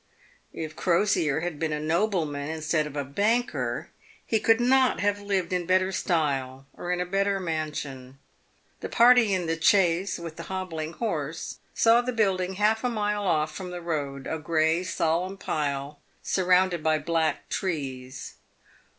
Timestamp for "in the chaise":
9.35-10.17